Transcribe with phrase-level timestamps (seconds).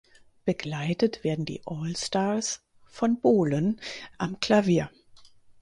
[0.45, 3.79] Begleitet werden die Allstars von Bohlen
[4.17, 4.89] am Klavier.